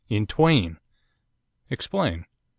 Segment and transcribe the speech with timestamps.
[0.09, 0.79] in twain.'
[1.69, 2.25] 'Explain.